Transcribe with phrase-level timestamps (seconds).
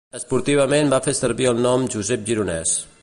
[0.19, 2.73] Esportivament va fer servir el nom Josep Gironès.